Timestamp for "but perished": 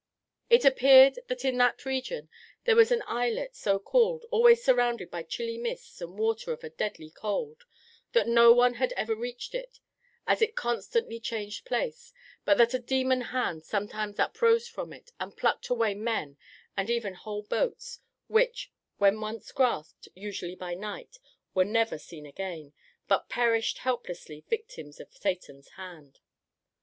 23.07-23.77